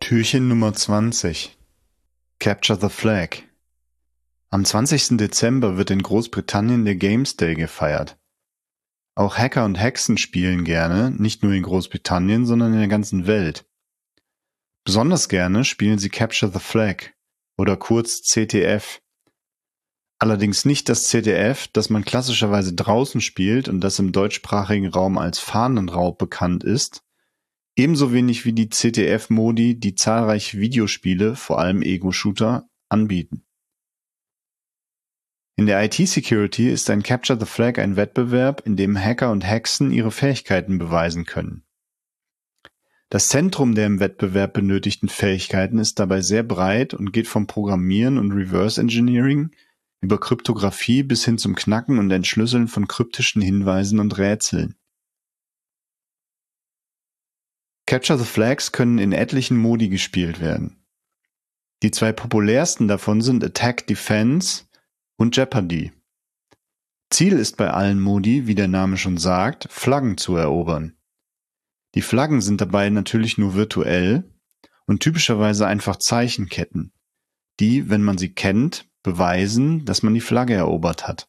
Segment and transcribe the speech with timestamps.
[0.00, 1.56] Türchen Nummer 20
[2.38, 3.42] Capture the Flag
[4.50, 5.18] Am 20.
[5.18, 8.16] Dezember wird in Großbritannien der Games Day gefeiert.
[9.14, 13.66] Auch Hacker und Hexen spielen gerne, nicht nur in Großbritannien, sondern in der ganzen Welt.
[14.84, 17.10] Besonders gerne spielen sie Capture the Flag
[17.58, 19.02] oder kurz CTF.
[20.18, 25.38] Allerdings nicht das CTF, das man klassischerweise draußen spielt und das im deutschsprachigen Raum als
[25.38, 27.02] Fahnenraub bekannt ist,
[27.78, 33.44] Ebenso wenig wie die CTF-Modi, die zahlreiche Videospiele, vor allem Ego-Shooter, anbieten.
[35.54, 39.92] In der IT-Security ist ein Capture the Flag ein Wettbewerb, in dem Hacker und Hexen
[39.92, 41.62] ihre Fähigkeiten beweisen können.
[43.10, 48.18] Das Zentrum der im Wettbewerb benötigten Fähigkeiten ist dabei sehr breit und geht vom Programmieren
[48.18, 49.52] und Reverse Engineering
[50.00, 54.76] über Kryptographie bis hin zum Knacken und Entschlüsseln von kryptischen Hinweisen und Rätseln.
[57.86, 60.84] Capture the Flags können in etlichen Modi gespielt werden.
[61.82, 64.64] Die zwei populärsten davon sind Attack Defense
[65.16, 65.92] und Jeopardy.
[67.10, 70.96] Ziel ist bei allen Modi, wie der Name schon sagt, Flaggen zu erobern.
[71.94, 74.30] Die Flaggen sind dabei natürlich nur virtuell
[74.86, 76.92] und typischerweise einfach Zeichenketten,
[77.60, 81.28] die, wenn man sie kennt, beweisen, dass man die Flagge erobert hat.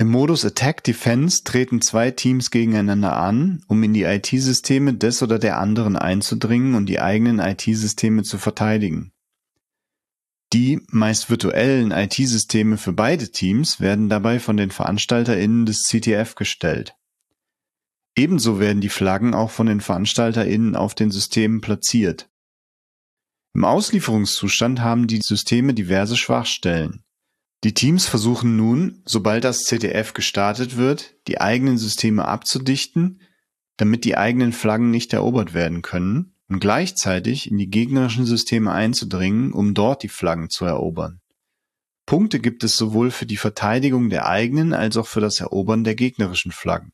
[0.00, 5.38] Im Modus Attack Defense treten zwei Teams gegeneinander an, um in die IT-Systeme des oder
[5.38, 9.12] der anderen einzudringen und die eigenen IT-Systeme zu verteidigen.
[10.54, 16.96] Die meist virtuellen IT-Systeme für beide Teams werden dabei von den VeranstalterInnen des CTF gestellt.
[18.16, 22.29] Ebenso werden die Flaggen auch von den VeranstalterInnen auf den Systemen platziert.
[23.52, 27.02] Im Auslieferungszustand haben die Systeme diverse Schwachstellen.
[27.64, 33.20] Die Teams versuchen nun, sobald das CTF gestartet wird, die eigenen Systeme abzudichten,
[33.76, 39.52] damit die eigenen Flaggen nicht erobert werden können und gleichzeitig in die gegnerischen Systeme einzudringen,
[39.52, 41.20] um dort die Flaggen zu erobern.
[42.06, 45.94] Punkte gibt es sowohl für die Verteidigung der eigenen als auch für das Erobern der
[45.94, 46.92] gegnerischen Flaggen.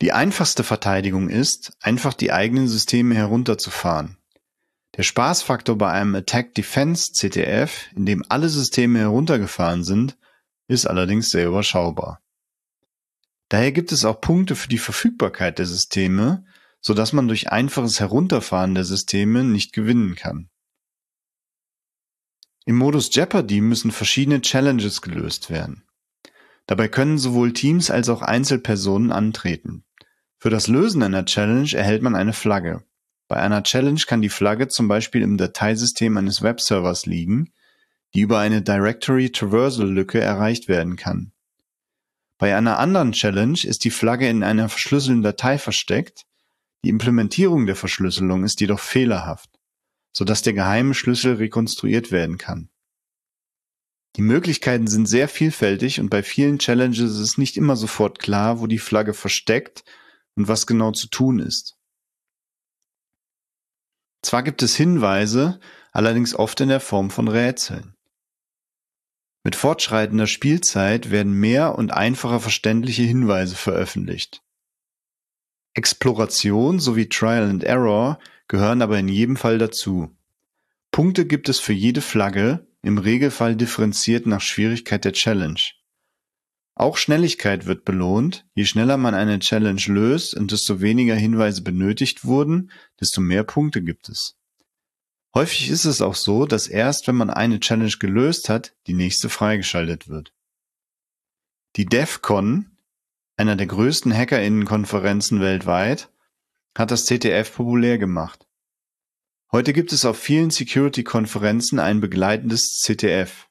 [0.00, 4.18] Die einfachste Verteidigung ist, einfach die eigenen Systeme herunterzufahren.
[4.96, 10.16] Der Spaßfaktor bei einem Attack-Defense-CTF, in dem alle Systeme heruntergefahren sind,
[10.68, 12.22] ist allerdings sehr überschaubar.
[13.48, 16.44] Daher gibt es auch Punkte für die Verfügbarkeit der Systeme,
[16.80, 20.48] so dass man durch einfaches Herunterfahren der Systeme nicht gewinnen kann.
[22.64, 25.84] Im Modus Jeopardy müssen verschiedene Challenges gelöst werden.
[26.66, 29.84] Dabei können sowohl Teams als auch Einzelpersonen antreten.
[30.38, 32.84] Für das Lösen einer Challenge erhält man eine Flagge.
[33.28, 37.52] Bei einer Challenge kann die Flagge zum Beispiel im Dateisystem eines Webservers liegen,
[38.14, 41.32] die über eine Directory Traversal Lücke erreicht werden kann.
[42.38, 46.26] Bei einer anderen Challenge ist die Flagge in einer verschlüsselten Datei versteckt,
[46.84, 49.48] die Implementierung der Verschlüsselung ist jedoch fehlerhaft,
[50.12, 52.68] sodass der geheime Schlüssel rekonstruiert werden kann.
[54.16, 58.66] Die Möglichkeiten sind sehr vielfältig und bei vielen Challenges ist nicht immer sofort klar, wo
[58.66, 59.82] die Flagge versteckt
[60.36, 61.76] und was genau zu tun ist.
[64.24, 65.60] Zwar gibt es Hinweise,
[65.92, 67.94] allerdings oft in der Form von Rätseln.
[69.42, 74.42] Mit fortschreitender Spielzeit werden mehr und einfacher verständliche Hinweise veröffentlicht.
[75.74, 78.18] Exploration sowie Trial and Error
[78.48, 80.16] gehören aber in jedem Fall dazu.
[80.90, 85.60] Punkte gibt es für jede Flagge, im Regelfall differenziert nach Schwierigkeit der Challenge.
[86.76, 88.46] Auch Schnelligkeit wird belohnt.
[88.54, 92.70] Je schneller man eine Challenge löst und desto weniger Hinweise benötigt wurden,
[93.00, 94.36] desto mehr Punkte gibt es.
[95.34, 99.28] Häufig ist es auch so, dass erst wenn man eine Challenge gelöst hat, die nächste
[99.28, 100.32] freigeschaltet wird.
[101.76, 102.70] Die DEFCON,
[103.36, 106.10] einer der größten Hackerinnenkonferenzen weltweit,
[106.76, 108.46] hat das CTF populär gemacht.
[109.50, 113.48] Heute gibt es auf vielen Security-Konferenzen ein begleitendes CTF.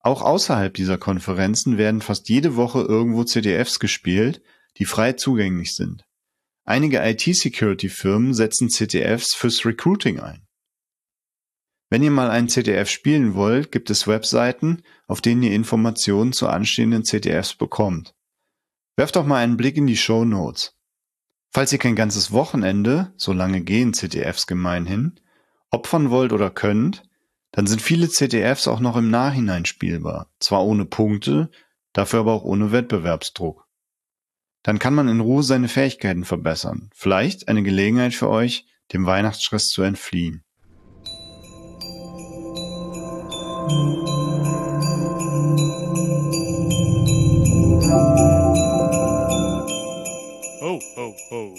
[0.00, 4.42] Auch außerhalb dieser Konferenzen werden fast jede Woche irgendwo CTFs gespielt,
[4.78, 6.04] die frei zugänglich sind.
[6.64, 10.46] Einige IT-Security-Firmen setzen CTFs fürs Recruiting ein.
[11.90, 16.48] Wenn ihr mal einen CTF spielen wollt, gibt es Webseiten, auf denen ihr Informationen zu
[16.48, 18.14] anstehenden CTFs bekommt.
[18.96, 20.76] Werft doch mal einen Blick in die Show Notes.
[21.50, 25.18] Falls ihr kein ganzes Wochenende, so lange gehen CTFs gemeinhin,
[25.70, 27.02] opfern wollt oder könnt,
[27.52, 31.50] dann sind viele ZDFs auch noch im Nachhinein spielbar, zwar ohne Punkte,
[31.92, 33.66] dafür aber auch ohne Wettbewerbsdruck.
[34.62, 36.90] Dann kann man in Ruhe seine Fähigkeiten verbessern.
[36.94, 40.44] Vielleicht eine Gelegenheit für euch, dem Weihnachtsstress zu entfliehen.
[50.62, 51.54] Oh, oh, oh.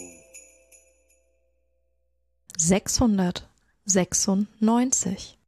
[2.57, 5.40] 696